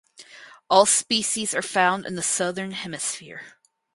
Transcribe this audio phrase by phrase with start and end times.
[0.67, 3.59] All species are found in the Southern Hemisphere.